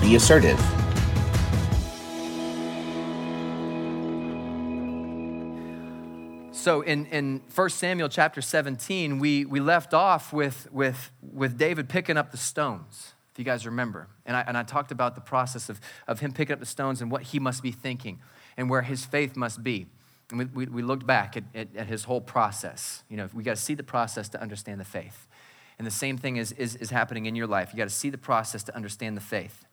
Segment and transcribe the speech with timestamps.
[0.00, 0.60] be assertive.
[6.52, 11.88] So in, in 1 Samuel chapter 17, we, we left off with, with, with David
[11.88, 14.08] picking up the stones, if you guys remember.
[14.24, 17.02] And I, and I talked about the process of, of him picking up the stones
[17.02, 18.18] and what he must be thinking
[18.56, 19.88] and where his faith must be.
[20.30, 23.04] And we, we, we looked back at, at, at, his whole process.
[23.10, 25.28] You know, we got to see the process to understand the faith.
[25.76, 27.74] And the same thing is, is, is happening in your life.
[27.74, 29.66] You got to see the process to understand the faith.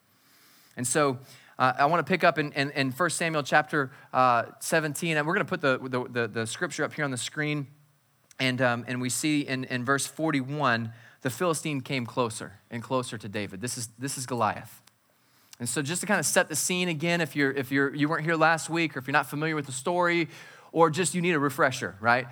[0.76, 1.20] And so
[1.58, 5.26] uh, I want to pick up in, in, in 1 Samuel chapter uh, 17, and
[5.26, 7.68] we're going to put the, the, the, the, scripture up here on the screen.
[8.42, 10.92] And, um, and we see in, in verse 41,
[11.24, 13.62] the Philistine came closer and closer to David.
[13.62, 14.82] This is, this is Goliath.
[15.60, 18.10] And so just to kind of set the scene again, if, you're, if you're, you
[18.10, 20.28] weren't here last week, or if you're not familiar with the story,
[20.72, 22.28] or just you need a refresher, right?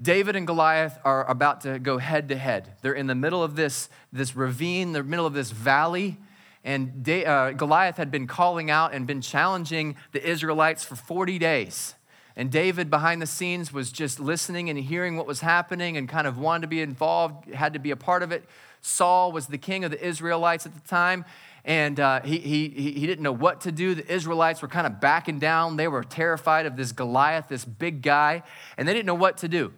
[0.00, 2.74] David and Goliath are about to go head to head.
[2.82, 6.18] They're in the middle of this, this ravine, the middle of this valley,
[6.64, 11.94] and uh, Goliath had been calling out and been challenging the Israelites for 40 days.
[12.36, 16.26] And David, behind the scenes, was just listening and hearing what was happening and kind
[16.26, 18.44] of wanted to be involved, had to be a part of it.
[18.80, 21.24] Saul was the king of the Israelites at the time,
[21.64, 23.94] and uh, he, he, he didn't know what to do.
[23.94, 25.76] The Israelites were kind of backing down.
[25.76, 28.42] They were terrified of this Goliath, this big guy,
[28.76, 29.72] and they didn't know what to do.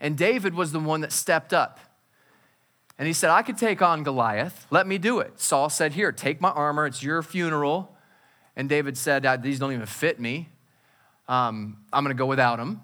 [0.00, 1.80] And David was the one that stepped up.
[2.98, 4.66] And he said, I could take on Goliath.
[4.70, 5.40] Let me do it.
[5.40, 6.86] Saul said, Here, take my armor.
[6.86, 7.96] It's your funeral.
[8.54, 10.50] And David said, These don't even fit me.
[11.30, 12.82] Um, I'm going to go without them.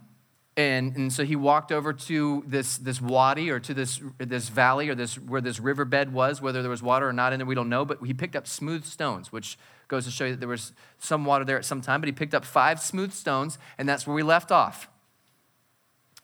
[0.56, 4.88] And, and so he walked over to this, this wadi or to this, this valley
[4.88, 7.54] or this, where this riverbed was, whether there was water or not in there, we
[7.54, 7.84] don't know.
[7.84, 11.26] But he picked up smooth stones, which goes to show you that there was some
[11.26, 12.00] water there at some time.
[12.00, 14.88] But he picked up five smooth stones, and that's where we left off.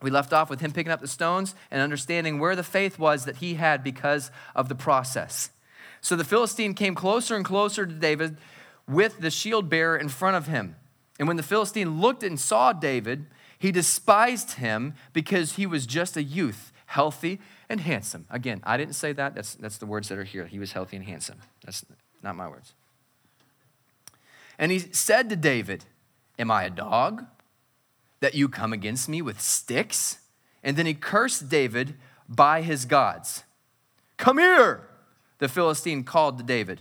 [0.00, 3.25] We left off with him picking up the stones and understanding where the faith was
[3.25, 5.50] that he had because of the process.
[6.00, 8.38] So the Philistine came closer and closer to David
[8.88, 10.76] with the shield bearer in front of him.
[11.18, 13.26] And when the Philistine looked and saw David,
[13.58, 18.26] he despised him because he was just a youth, healthy and handsome.
[18.30, 19.34] Again, I didn't say that.
[19.34, 20.46] That's, that's the words that are here.
[20.46, 21.38] He was healthy and handsome.
[21.64, 21.84] That's
[22.22, 22.74] not my words.
[24.58, 25.84] And he said to David,
[26.38, 27.26] Am I a dog?
[28.22, 30.18] that you come against me with sticks?
[30.62, 31.96] And then he cursed David
[32.28, 33.42] by his gods.
[34.16, 34.88] Come here,
[35.38, 36.80] the Philistine called to David,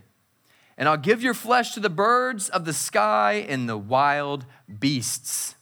[0.82, 4.48] and I'll give your flesh to the birds of the sky and the wild
[4.80, 5.54] beasts.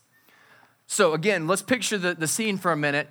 [0.86, 3.06] So, again, let's picture the, the scene for a minute.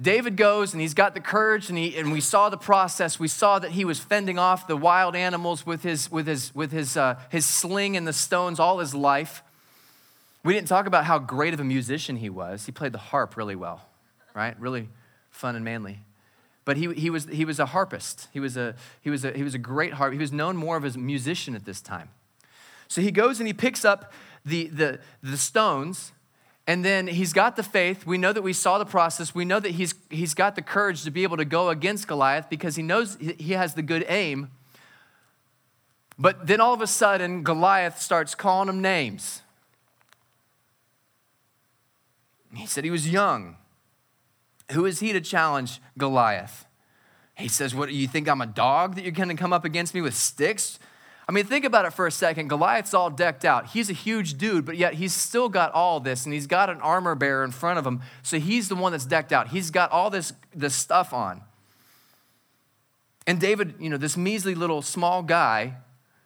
[0.00, 3.20] David goes and he's got the courage, and, he, and we saw the process.
[3.20, 6.72] We saw that he was fending off the wild animals with his, with his, with
[6.72, 9.44] his, uh, his sling and the stones all his life.
[10.42, 12.66] We didn't talk about how great of a musician he was.
[12.66, 13.80] He played the harp really well,
[14.34, 14.58] right?
[14.58, 14.88] Really
[15.30, 16.00] fun and manly.
[16.64, 18.28] But he, he, was, he was a harpist.
[18.32, 20.12] He was a, he, was a, he was a great harp.
[20.12, 22.08] He was known more of as a musician at this time.
[22.88, 24.12] So he goes and he picks up
[24.44, 26.12] the, the, the stones,
[26.66, 28.06] and then he's got the faith.
[28.06, 29.34] We know that we saw the process.
[29.34, 32.48] We know that he's, he's got the courage to be able to go against Goliath
[32.48, 34.50] because he knows he has the good aim.
[36.18, 39.42] But then all of a sudden, Goliath starts calling him names.
[42.54, 43.56] He said he was young.
[44.72, 46.66] Who is he to challenge Goliath?
[47.36, 49.64] He says, What, do you think I'm a dog that you're going to come up
[49.64, 50.78] against me with sticks?
[51.26, 52.48] I mean, think about it for a second.
[52.48, 53.68] Goliath's all decked out.
[53.68, 56.80] He's a huge dude, but yet he's still got all this, and he's got an
[56.82, 58.02] armor bearer in front of him.
[58.22, 59.48] So he's the one that's decked out.
[59.48, 61.40] He's got all this, this stuff on.
[63.26, 65.76] And David, you know, this measly little small guy,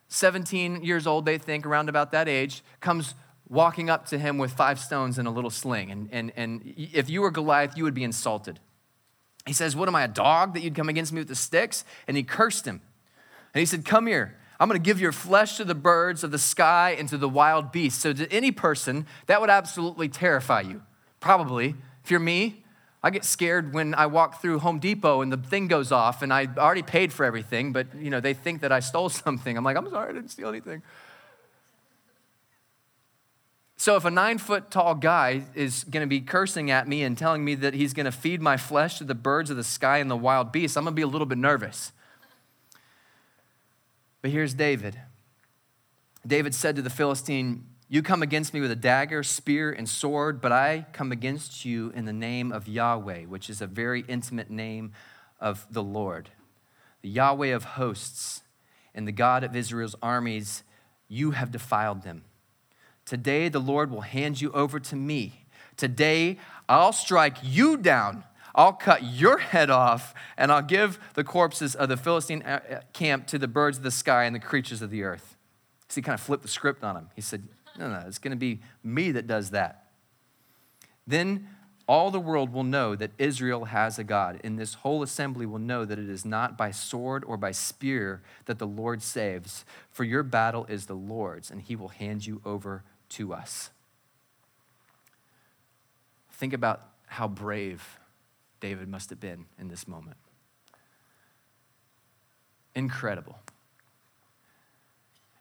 [0.09, 3.15] 17 years old, they think, around about that age, comes
[3.51, 5.91] walking up to him with five stones and a little sling.
[5.91, 8.61] And, and, and if you were Goliath, you would be insulted.
[9.47, 11.85] He says, What am I, a dog that you'd come against me with the sticks?
[12.07, 12.81] And he cursed him.
[13.55, 14.37] And he said, Come here.
[14.61, 17.29] I'm going to give your flesh to the birds of the sky and to the
[17.29, 18.01] wild beasts.
[18.01, 20.83] So, to any person, that would absolutely terrify you.
[21.21, 21.77] Probably.
[22.03, 22.65] If you're me,
[23.03, 26.33] I get scared when I walk through Home Depot and the thing goes off and
[26.33, 29.57] I already paid for everything, but you know, they think that I stole something.
[29.57, 30.83] I'm like, I'm sorry, I didn't steal anything.
[33.81, 37.17] So if a nine foot tall guy is going to be cursing at me and
[37.17, 39.99] telling me that he's going to feed my flesh to the birds of the sky
[39.99, 41.93] and the wild beasts, I'm going to be a little bit nervous.
[44.21, 44.99] But here's David.
[46.27, 50.41] David said to the Philistine, You come against me with a dagger, spear, and sword,
[50.41, 54.51] but I come against you in the name of Yahweh, which is a very intimate
[54.51, 54.93] name
[55.39, 56.31] of the Lord,
[57.01, 58.43] the Yahweh of hosts
[58.93, 60.65] and the God of Israel's armies,
[61.07, 62.25] you have defiled them.
[63.09, 65.47] Today the Lord will hand you over to me.
[65.79, 66.37] Today
[66.69, 68.25] I'll strike you down.
[68.55, 72.81] I'll cut your head off, and I'll give the corpses of the Philistine uh, uh,
[72.93, 75.37] camp to the birds of the sky and the creatures of the earth.
[75.89, 77.09] So he kind of flipped the script on him.
[77.17, 77.45] He said,
[77.79, 79.87] No, no, it's going to be me that does that.
[81.07, 81.49] Then
[81.87, 85.59] all the world will know that Israel has a God, and this whole assembly will
[85.59, 90.05] know that it is not by sword or by spear that the Lord saves, for
[90.05, 93.71] your battle is the Lord's, and he will hand you over to us.
[96.33, 97.99] Think about how brave
[98.61, 100.17] David must have been in this moment.
[102.75, 103.39] Incredible.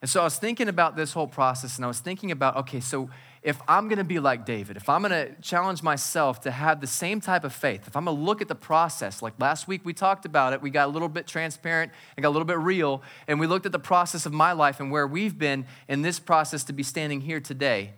[0.00, 2.78] And so I was thinking about this whole process, and I was thinking about okay,
[2.78, 3.10] so
[3.42, 7.20] if I'm gonna be like David, if I'm gonna challenge myself to have the same
[7.20, 10.24] type of faith, if I'm gonna look at the process, like last week we talked
[10.24, 13.40] about it, we got a little bit transparent and got a little bit real, and
[13.40, 16.62] we looked at the process of my life and where we've been in this process
[16.64, 17.94] to be standing here today.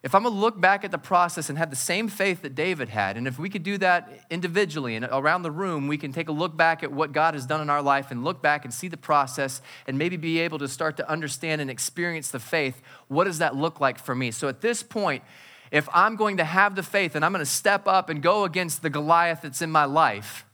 [0.00, 2.88] If I'm gonna look back at the process and have the same faith that David
[2.88, 6.28] had, and if we could do that individually and around the room, we can take
[6.28, 8.72] a look back at what God has done in our life and look back and
[8.72, 12.80] see the process and maybe be able to start to understand and experience the faith.
[13.08, 14.30] What does that look like for me?
[14.30, 15.24] So at this point,
[15.72, 18.82] if I'm going to have the faith and I'm gonna step up and go against
[18.82, 20.46] the Goliath that's in my life,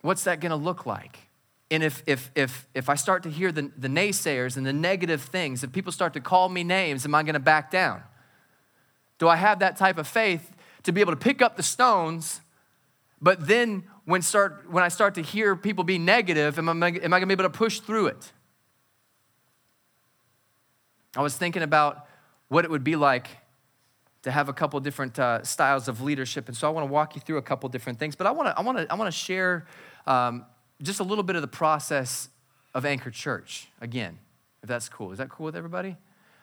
[0.00, 1.20] what's that gonna look like?
[1.72, 5.22] And if, if, if, if I start to hear the, the naysayers and the negative
[5.22, 8.02] things, if people start to call me names, am I going to back down?
[9.18, 12.42] Do I have that type of faith to be able to pick up the stones,
[13.22, 16.84] but then when, start, when I start to hear people be negative, am I, am
[16.86, 18.32] I going to be able to push through it?
[21.16, 22.06] I was thinking about
[22.48, 23.28] what it would be like
[24.24, 27.14] to have a couple different uh, styles of leadership, and so I want to walk
[27.14, 28.14] you through a couple different things.
[28.14, 29.66] But I want to I want to I want to share
[30.06, 30.44] um,
[30.82, 32.28] just a little bit of the process
[32.74, 34.18] of Anchor Church again,
[34.62, 35.12] if that's cool.
[35.12, 35.96] Is that cool with everybody?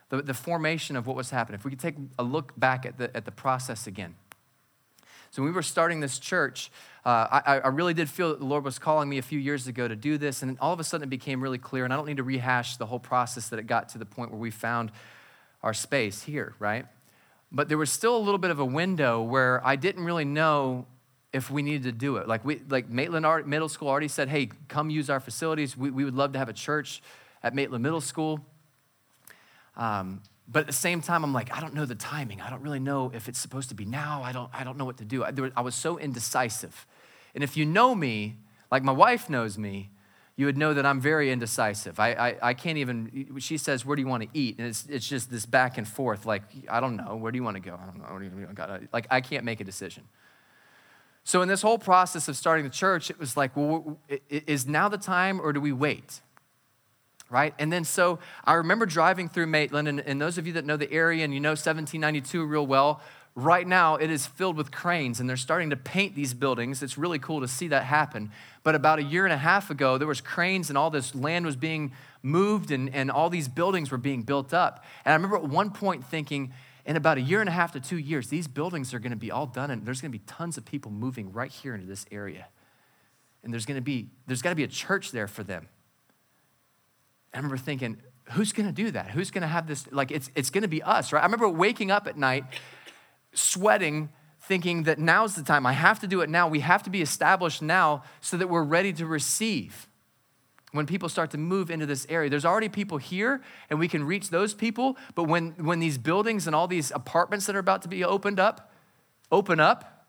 [0.10, 1.60] The, the formation of what was happening.
[1.60, 4.16] If we could take a look back at the, at the process again.
[5.32, 6.72] So when we were starting this church,
[7.06, 9.68] uh, I, I, really did feel that the Lord was calling me a few years
[9.68, 11.98] ago to do this, and all of a sudden it became really clear, and I
[11.98, 14.50] don't need to rehash the whole process that it got to the point where we
[14.50, 14.92] found
[15.62, 16.88] our space here, right?
[17.52, 20.88] But there was still a little bit of a window where I didn't really know
[21.32, 22.28] if we needed to do it.
[22.28, 25.78] Like we, like Maitland Art, Middle School already said, hey, come use our facilities.
[25.78, 27.02] We, we would love to have a church
[27.44, 28.40] at Maitland Middle School.
[29.78, 30.22] Um,
[30.52, 32.42] but at the same time, I'm like, I don't know the timing.
[32.42, 34.24] I don't really know if it's supposed to be now.
[34.24, 35.24] I don't, I don't know what to do.
[35.24, 36.88] I, was, I was so indecisive.
[37.36, 38.38] And if you know me,
[38.72, 39.92] like my wife knows me,
[40.36, 42.00] you would know that I'm very indecisive.
[42.00, 44.58] I, I, I can't even, she says, Where do you want to eat?
[44.58, 47.18] And it's, it's just this back and forth, like, I don't know.
[47.18, 47.78] Where do you want to go?
[47.80, 48.80] I don't know.
[48.94, 50.06] Like, I can't make a decision.
[51.30, 54.00] So, in this whole process of starting the church, it was like, well,
[54.32, 56.22] is now the time or do we wait?
[57.30, 57.54] Right?
[57.60, 60.76] And then, so I remember driving through Maitland, and, and those of you that know
[60.76, 63.04] the area and you know 1792 real well,
[63.36, 66.82] right now it is filled with cranes and they're starting to paint these buildings.
[66.82, 68.32] It's really cool to see that happen.
[68.64, 71.46] But about a year and a half ago, there was cranes and all this land
[71.46, 71.92] was being
[72.24, 74.84] moved and, and all these buildings were being built up.
[75.06, 76.54] And I remember at one point thinking,
[76.90, 79.16] in about a year and a half to two years, these buildings are going to
[79.16, 81.86] be all done, and there's going to be tons of people moving right here into
[81.86, 82.48] this area.
[83.44, 85.68] And there's going to be, there's got to be a church there for them.
[87.32, 89.12] I remember thinking, who's going to do that?
[89.12, 89.86] Who's going to have this?
[89.92, 91.20] Like, it's, it's going to be us, right?
[91.20, 92.46] I remember waking up at night,
[93.34, 94.10] sweating,
[94.42, 95.68] thinking that now's the time.
[95.68, 96.48] I have to do it now.
[96.48, 99.88] We have to be established now so that we're ready to receive
[100.72, 102.30] when people start to move into this area.
[102.30, 104.98] There's already people here, and we can reach those people.
[105.16, 108.40] But when, when these buildings and all these apartments that are about to be opened
[108.40, 108.72] up
[109.32, 110.08] open up,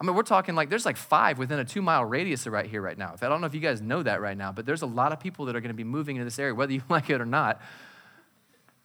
[0.00, 2.82] I mean, we're talking like there's like five within a two mile radius right here,
[2.82, 3.14] right now.
[3.20, 5.20] I don't know if you guys know that right now, but there's a lot of
[5.20, 7.26] people that are going to be moving into this area, whether you like it or
[7.26, 7.60] not.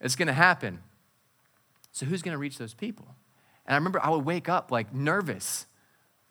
[0.00, 0.80] It's going to happen.
[1.92, 3.06] So, who's going to reach those people?
[3.66, 5.66] And I remember I would wake up like nervous.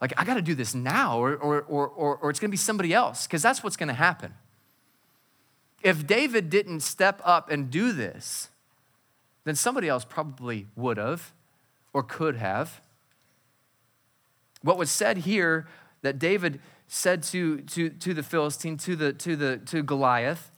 [0.01, 2.53] Like, I got to do this now, or, or, or, or, or it's going to
[2.53, 4.33] be somebody else, because that's what's going to happen.
[5.81, 8.49] If David didn't step up and do this,
[9.45, 11.31] then somebody else probably would have
[11.93, 12.81] or could have.
[14.61, 15.67] What was said here
[16.01, 20.51] that David said to, to, to the Philistine, to, the, to, the, to Goliath,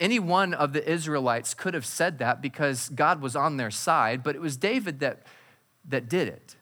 [0.00, 4.22] any one of the Israelites could have said that because God was on their side,
[4.22, 5.26] but it was David that,
[5.88, 6.56] that did it.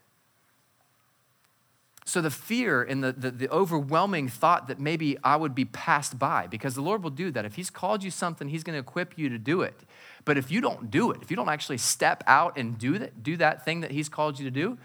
[2.12, 6.18] So the fear and the, the, the, overwhelming thought that maybe I would be passed
[6.18, 7.46] by, because the Lord will do that.
[7.46, 9.80] If He's called you something, He's going to equip you to do it.
[10.26, 13.22] But if you don't do it, if you don't actually step out and do that,
[13.22, 14.76] do that thing that He's called you to do,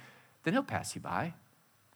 [0.45, 1.33] then He'll pass you by.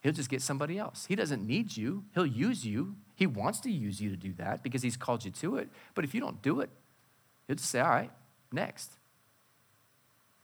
[0.01, 1.05] He'll just get somebody else.
[1.05, 2.03] He doesn't need you.
[2.13, 2.97] He'll use you.
[3.15, 5.69] He wants to use you to do that because He's called you to it.
[5.95, 6.69] But if you don't do it,
[7.47, 8.11] He'll just say, All right,
[8.51, 8.91] next.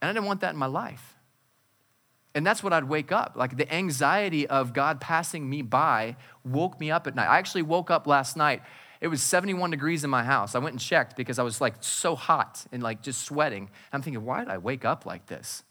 [0.00, 1.17] And I didn't want that in my life.
[2.34, 3.34] And that's what I'd wake up.
[3.36, 7.28] Like the anxiety of God passing me by woke me up at night.
[7.28, 8.62] I actually woke up last night.
[9.00, 10.54] It was 71 degrees in my house.
[10.54, 13.70] I went and checked because I was like so hot and like just sweating.
[13.92, 15.62] I'm thinking, why did I wake up like this?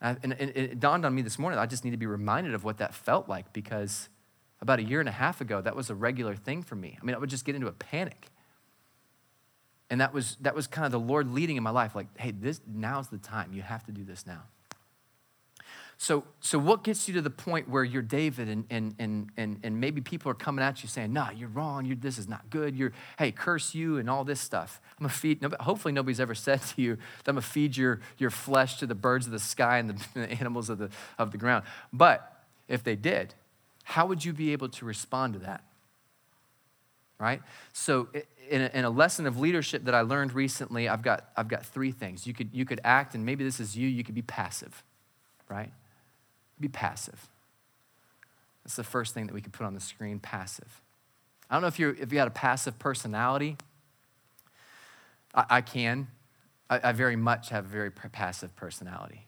[0.00, 2.78] And, it dawned on me this morning, I just need to be reminded of what
[2.78, 4.08] that felt like because
[4.62, 6.96] about a year and a half ago, that was a regular thing for me.
[7.00, 8.28] I mean, I would just get into a panic.
[9.90, 12.30] And that was, that was kind of the Lord leading in my life, like, hey,
[12.30, 13.52] this now's the time.
[13.52, 14.44] You have to do this now.
[16.02, 19.60] So, so what gets you to the point where you're David and, and, and, and,
[19.62, 22.48] and maybe people are coming at you saying, nah, you're wrong, you're, this is not
[22.48, 24.80] good, you're, hey, curse you and all this stuff.
[24.92, 28.00] I'm gonna feed, nobody, hopefully nobody's ever said to you that I'm gonna feed your,
[28.16, 30.88] your flesh to the birds of the sky and the, the animals of the,
[31.18, 31.66] of the ground.
[31.92, 33.34] But if they did,
[33.82, 35.62] how would you be able to respond to that?
[37.18, 37.42] Right?
[37.74, 38.08] So
[38.48, 41.66] in a, in a lesson of leadership that I learned recently, I've got, I've got
[41.66, 42.26] three things.
[42.26, 44.82] You could, you could act, and maybe this is you, you could be passive,
[45.46, 45.70] right?
[46.60, 47.28] Be passive.
[48.64, 50.80] That's the first thing that we could put on the screen passive.
[51.50, 53.56] I don't know if, you're, if you got a passive personality.
[55.34, 56.08] I, I can.
[56.68, 59.26] I, I, very much have a very passive personality.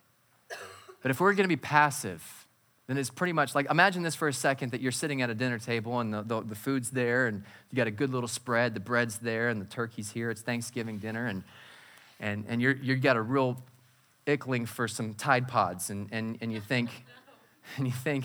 [1.03, 2.47] But if we're going to be passive,
[2.87, 5.35] then it's pretty much like imagine this for a second that you're sitting at a
[5.35, 8.75] dinner table and the, the, the food's there and you got a good little spread,
[8.75, 10.31] the bread's there and the turkey's here.
[10.31, 11.43] It's Thanksgiving dinner and,
[12.21, 13.61] and, and you're, you got a real
[14.27, 16.91] ickling for some Tide Pods and, and, and you think,
[17.77, 18.25] and you think,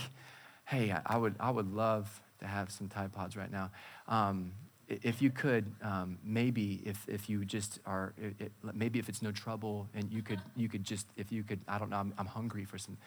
[0.65, 3.72] hey, I would, I would love to have some Tide Pods right now.
[4.08, 4.51] Um,
[4.88, 9.32] if you could, um, maybe if, if you just are, it, maybe if it's no
[9.32, 12.25] trouble and you could, you could just, if you could, I don't know, I'm, I'm
[12.25, 12.98] hungry for some,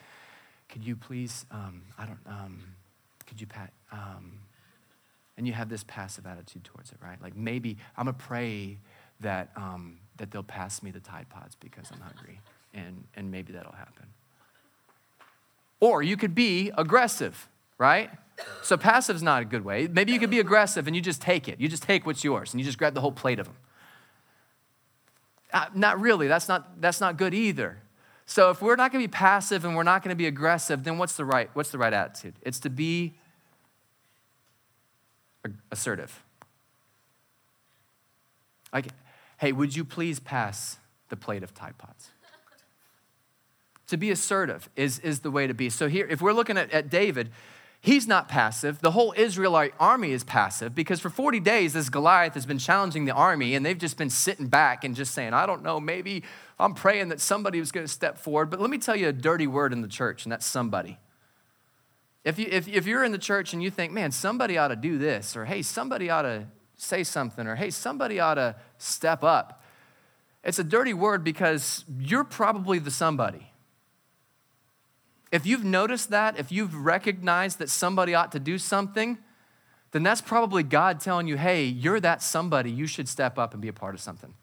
[0.69, 2.63] could you please, um, I don't, um,
[3.25, 4.39] could you pat, um,
[5.37, 7.19] and you have this passive attitude towards it, right?
[7.21, 8.77] Like maybe I'm gonna pray
[9.21, 12.39] that, um, that they'll pass me the Tide Pods because I'm hungry
[12.75, 14.05] and, and maybe that'll happen.
[15.81, 18.09] Or you could be aggressive, right?
[18.61, 19.87] So passive's not a good way.
[19.87, 21.59] Maybe you could be aggressive and you just take it.
[21.59, 23.55] You just take what's yours and you just grab the whole plate of them.
[25.51, 26.27] Uh, not really.
[26.27, 27.79] That's not, that's not good either.
[28.25, 30.85] So if we're not going to be passive and we're not going to be aggressive,
[30.85, 32.35] then what's the right what's the right attitude?
[32.41, 33.15] It's to be
[35.69, 36.23] assertive.
[38.73, 38.87] Like,
[39.37, 40.77] hey, would you please pass
[41.09, 42.11] the plate of Tide Pods?
[43.91, 45.69] To be assertive is, is the way to be.
[45.69, 47.29] So, here, if we're looking at, at David,
[47.81, 48.79] he's not passive.
[48.79, 53.05] The whole Israelite army is passive because for 40 days, this Goliath has been challenging
[53.05, 56.23] the army and they've just been sitting back and just saying, I don't know, maybe
[56.59, 58.49] I'm praying that somebody was going to step forward.
[58.49, 60.97] But let me tell you a dirty word in the church, and that's somebody.
[62.23, 64.75] If, you, if, if you're in the church and you think, man, somebody ought to
[64.75, 66.45] do this, or hey, somebody ought to
[66.77, 69.63] say something, or hey, somebody ought to step up,
[70.43, 73.50] it's a dirty word because you're probably the somebody.
[75.31, 79.17] If you've noticed that, if you've recognized that somebody ought to do something,
[79.91, 82.69] then that's probably God telling you, hey, you're that somebody.
[82.69, 84.33] You should step up and be a part of something.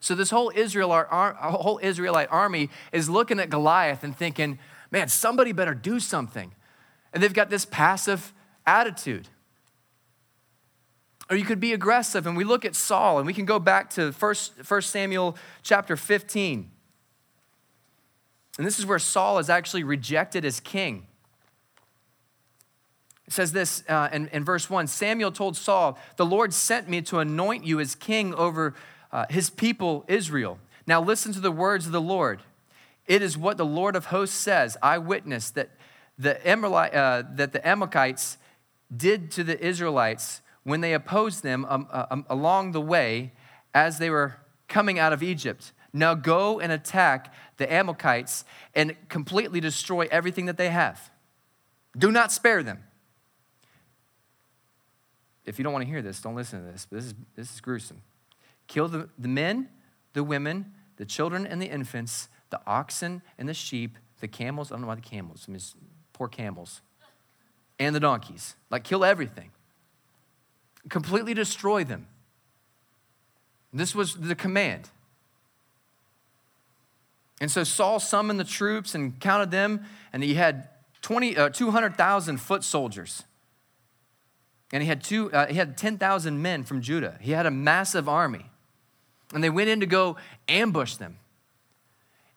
[0.00, 4.58] So this whole Israelite, whole Israelite army is looking at Goliath and thinking,
[4.90, 6.52] man, somebody better do something.
[7.12, 8.32] And they've got this passive
[8.66, 9.28] attitude.
[11.30, 12.26] Or you could be aggressive.
[12.26, 16.71] And we look at Saul, and we can go back to 1 Samuel chapter 15.
[18.58, 21.06] And this is where Saul is actually rejected as king.
[23.26, 27.00] It says this uh, in, in verse 1 Samuel told Saul, The Lord sent me
[27.02, 28.74] to anoint you as king over
[29.10, 30.58] uh, his people Israel.
[30.86, 32.42] Now listen to the words of the Lord.
[33.06, 35.70] It is what the Lord of hosts says I witnessed that
[36.18, 38.38] the, Emerli- uh, that the Amalekites
[38.94, 43.32] did to the Israelites when they opposed them um, uh, um, along the way
[43.74, 44.36] as they were
[44.68, 45.72] coming out of Egypt.
[45.92, 48.44] Now go and attack the Amalekites
[48.74, 51.10] and completely destroy everything that they have.
[51.96, 52.84] Do not spare them.
[55.44, 57.54] If you don't want to hear this, don't listen to this, but this is, this
[57.54, 58.00] is gruesome.
[58.68, 59.68] Kill the, the men,
[60.12, 64.70] the women, the children and the infants, the oxen and the sheep, the camels.
[64.70, 65.60] I don't know why the camels, I mean,
[66.12, 66.80] poor camels,
[67.78, 68.54] and the donkeys.
[68.70, 69.50] Like, kill everything.
[70.88, 72.06] Completely destroy them.
[73.72, 74.90] This was the command.
[77.42, 80.68] And so Saul summoned the troops and counted them, and he had
[81.00, 83.24] 20, uh, 200,000 foot soldiers.
[84.72, 87.18] And he had, two, uh, he had 10,000 men from Judah.
[87.20, 88.46] He had a massive army.
[89.34, 91.18] And they went in to go ambush them.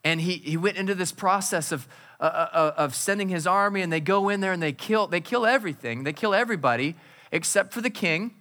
[0.04, 1.88] And he, he went into this process of,
[2.20, 5.06] uh, uh, uh of sending his army, and they go in there and they kill,
[5.06, 6.04] they kill everything.
[6.04, 6.96] They kill everybody
[7.32, 8.34] except for the king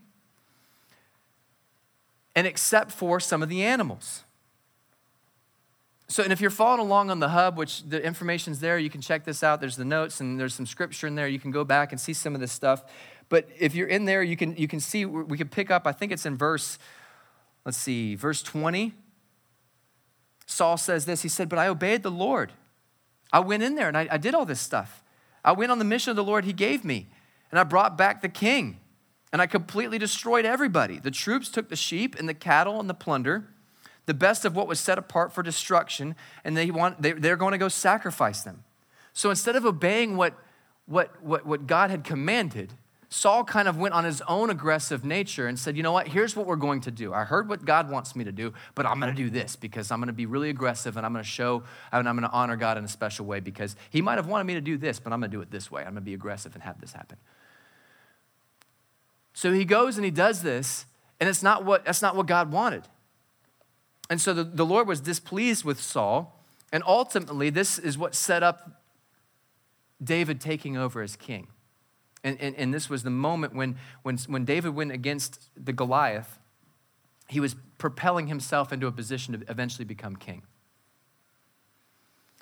[2.35, 4.25] and except for some of the animals.
[6.15, 9.01] So, and if you're following along on the hub, which the information's there, you can
[9.01, 9.59] check this out.
[9.59, 11.27] There's the notes and there's some scripture in there.
[11.27, 12.85] You can go back and see some of this stuff.
[13.29, 15.89] But if you're in there, you can you can see we can pick up.
[15.89, 16.79] I think it's in verse.
[17.65, 18.93] Let's see, verse 20.
[20.47, 21.23] Saul says this.
[21.23, 22.53] He said, "But I obeyed the Lord.
[23.33, 25.03] I went in there and I, I did all this stuff.
[25.45, 27.09] I went on the mission of the Lord He gave me,
[27.51, 28.79] and I brought back the king,
[29.33, 31.01] and I completely destroyed everybody.
[31.01, 33.49] The troops took the sheep and the cattle and the plunder."
[34.07, 37.53] The best of what was set apart for destruction, and they want, they, they're going
[37.53, 38.65] to go sacrifice them.
[39.13, 40.35] So instead of obeying what,
[40.87, 42.73] what, what, what God had commanded,
[43.09, 46.09] Saul kind of went on his own aggressive nature and said, You know what?
[46.09, 47.15] Here's what we're going to do.
[47.15, 49.93] I heard what God wants me to do, but I'm going to do this because
[49.93, 52.35] I'm going to be really aggressive and I'm going to show and I'm going to
[52.35, 54.99] honor God in a special way because He might have wanted me to do this,
[54.99, 55.83] but I'm going to do it this way.
[55.83, 57.19] I'm going to be aggressive and have this happen.
[59.35, 60.87] So he goes and he does this,
[61.21, 62.85] and it's not what, that's not what God wanted.
[64.11, 66.41] And so the, the Lord was displeased with Saul.
[66.73, 68.83] And ultimately, this is what set up
[70.03, 71.49] David taking over as king.
[72.23, 76.39] And, and, and this was the moment when, when, when David went against the Goliath,
[77.29, 80.43] he was propelling himself into a position to eventually become king.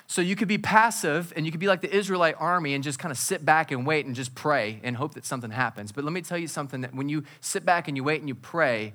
[0.07, 2.99] So you could be passive and you could be like the Israelite army and just
[2.99, 5.90] kind of sit back and wait and just pray and hope that something happens.
[5.90, 8.28] But let me tell you something that when you sit back and you wait and
[8.28, 8.92] you pray,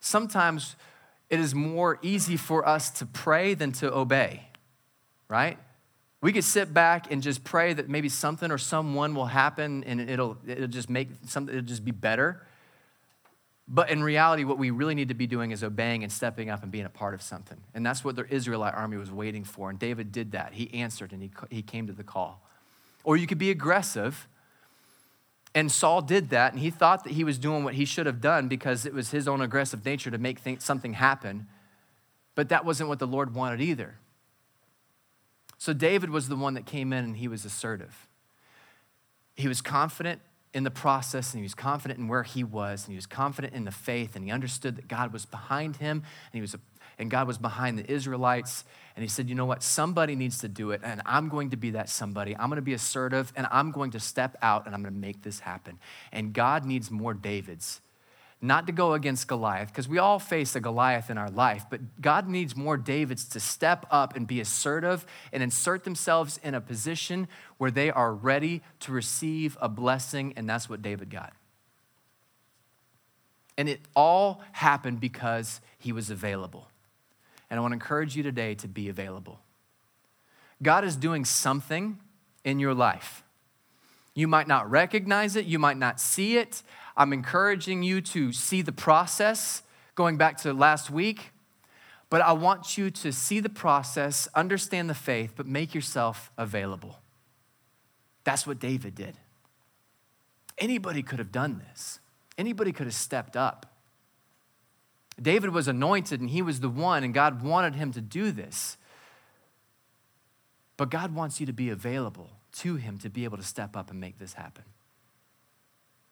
[0.00, 0.76] sometimes
[1.32, 4.42] it is more easy for us to pray than to obey,
[5.28, 5.58] right?
[6.20, 9.98] We could sit back and just pray that maybe something or someone will happen and
[10.10, 12.46] it'll, it'll just make something, it'll just be better.
[13.66, 16.62] But in reality, what we really need to be doing is obeying and stepping up
[16.62, 17.58] and being a part of something.
[17.72, 19.70] And that's what the Israelite army was waiting for.
[19.70, 20.52] And David did that.
[20.52, 22.46] He answered and he, he came to the call.
[23.04, 24.28] Or you could be aggressive
[25.54, 28.20] and Saul did that, and he thought that he was doing what he should have
[28.20, 31.46] done because it was his own aggressive nature to make th- something happen.
[32.34, 33.96] But that wasn't what the Lord wanted either.
[35.58, 38.08] So David was the one that came in and he was assertive.
[39.36, 40.20] He was confident
[40.54, 43.54] in the process and he was confident in where he was and he was confident
[43.54, 46.60] in the faith and he understood that God was behind him and he was a
[46.98, 48.64] and God was behind the Israelites.
[48.94, 49.62] And he said, You know what?
[49.62, 52.36] Somebody needs to do it, and I'm going to be that somebody.
[52.36, 55.00] I'm going to be assertive, and I'm going to step out, and I'm going to
[55.00, 55.78] make this happen.
[56.12, 57.80] And God needs more Davids.
[58.44, 62.02] Not to go against Goliath, because we all face a Goliath in our life, but
[62.02, 66.60] God needs more Davids to step up and be assertive and insert themselves in a
[66.60, 67.28] position
[67.58, 71.32] where they are ready to receive a blessing, and that's what David got.
[73.56, 76.66] And it all happened because he was available.
[77.48, 79.38] And I want to encourage you today to be available.
[80.60, 82.00] God is doing something
[82.44, 83.21] in your life.
[84.14, 86.62] You might not recognize it, you might not see it.
[86.96, 89.62] I'm encouraging you to see the process,
[89.94, 91.32] going back to last week.
[92.10, 96.98] But I want you to see the process, understand the faith, but make yourself available.
[98.24, 99.16] That's what David did.
[100.58, 102.00] Anybody could have done this,
[102.36, 103.66] anybody could have stepped up.
[105.20, 108.76] David was anointed and he was the one, and God wanted him to do this.
[110.76, 113.90] But God wants you to be available to him to be able to step up
[113.90, 114.64] and make this happen.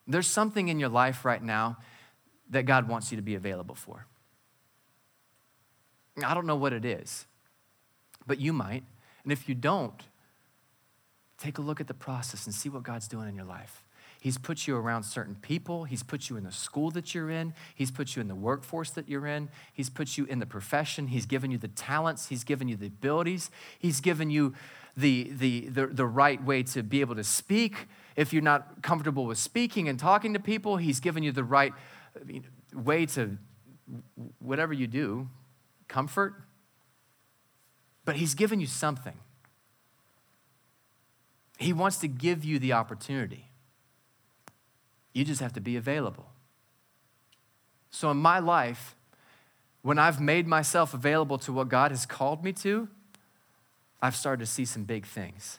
[0.06, 1.78] There's something in your life right now
[2.50, 4.06] that God wants you to be available for.
[6.24, 7.26] I don't know what it is,
[8.26, 8.82] but you might.
[9.22, 10.02] And if you don't,
[11.38, 13.84] take a look at the process and see what God's doing in your life.
[14.20, 15.84] He's put you around certain people.
[15.84, 17.54] He's put you in the school that you're in.
[17.74, 19.48] He's put you in the workforce that you're in.
[19.72, 21.08] He's put you in the profession.
[21.08, 22.28] He's given you the talents.
[22.28, 23.50] He's given you the abilities.
[23.78, 24.54] He's given you
[24.94, 27.88] the, the, the, the right way to be able to speak.
[28.14, 31.72] If you're not comfortable with speaking and talking to people, He's given you the right
[32.74, 33.38] way to,
[34.38, 35.30] whatever you do,
[35.88, 36.34] comfort.
[38.04, 39.16] But He's given you something.
[41.56, 43.49] He wants to give you the opportunity.
[45.12, 46.30] You just have to be available.
[47.90, 48.94] So, in my life,
[49.82, 52.88] when I've made myself available to what God has called me to,
[54.00, 55.58] I've started to see some big things.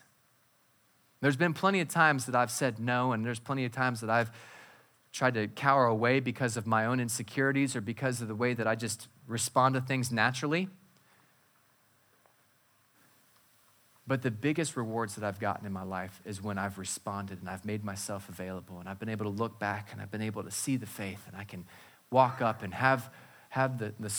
[1.20, 4.10] There's been plenty of times that I've said no, and there's plenty of times that
[4.10, 4.30] I've
[5.12, 8.66] tried to cower away because of my own insecurities or because of the way that
[8.66, 10.68] I just respond to things naturally.
[14.06, 17.48] But the biggest rewards that I've gotten in my life is when I've responded and
[17.48, 20.42] I've made myself available and I've been able to look back and I've been able
[20.42, 21.64] to see the faith and I can
[22.10, 23.10] walk up and have,
[23.50, 24.12] have the, the,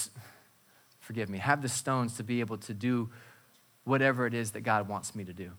[0.99, 3.09] forgive me, have the stones to be able to do
[3.83, 5.51] whatever it is that God wants me to do.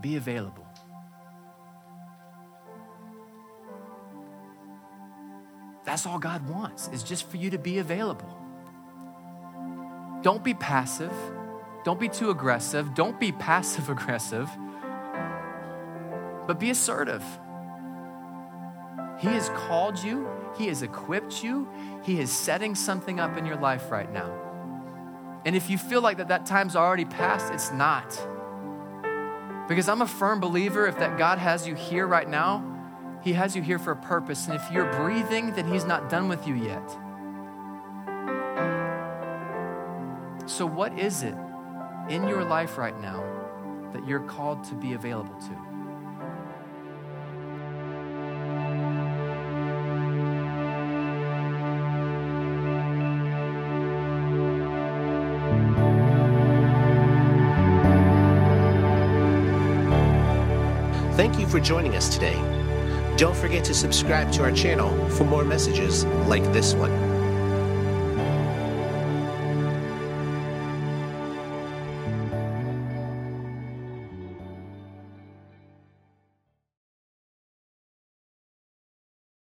[0.00, 0.66] Be available.
[5.84, 8.43] That's all God wants, is just for you to be available.
[10.24, 11.12] Don't be passive.
[11.84, 12.94] Don't be too aggressive.
[12.94, 14.48] Don't be passive aggressive.
[16.46, 17.22] But be assertive.
[19.20, 21.68] He has called you, He has equipped you,
[22.02, 24.32] He is setting something up in your life right now.
[25.44, 28.18] And if you feel like that, that time's already passed, it's not.
[29.68, 32.64] Because I'm a firm believer if that God has you here right now,
[33.22, 34.46] He has you here for a purpose.
[34.46, 37.03] And if you're breathing, then He's not done with you yet.
[40.46, 41.34] So, what is it
[42.10, 43.24] in your life right now
[43.94, 45.74] that you're called to be available to?
[61.16, 62.34] Thank you for joining us today.
[63.16, 67.13] Don't forget to subscribe to our channel for more messages like this one.